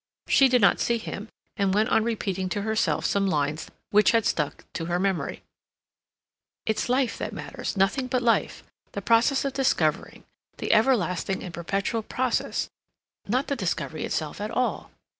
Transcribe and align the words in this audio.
She 0.27 0.49
did 0.49 0.61
not 0.61 0.79
see 0.79 0.97
him, 0.97 1.27
and 1.57 1.75
went 1.75 1.89
on 1.89 2.03
repeating 2.03 2.49
to 2.49 2.63
herself 2.63 3.05
some 3.05 3.27
lines 3.27 3.67
which 3.91 4.13
had 4.13 4.25
stuck 4.25 4.65
to 4.73 4.85
her 4.85 4.97
memory: 4.97 5.43
"It's 6.65 6.89
life 6.89 7.19
that 7.19 7.33
matters, 7.33 7.77
nothing 7.77 8.07
but 8.07 8.23
life—the 8.23 9.01
process 9.03 9.45
of 9.45 9.53
discovering—the 9.53 10.73
everlasting 10.73 11.43
and 11.43 11.53
perpetual 11.53 12.01
process, 12.01 12.67
not 13.27 13.45
the 13.45 13.55
discovery 13.55 14.03
itself 14.03 14.41
at 14.41 14.49
all." 14.49 14.89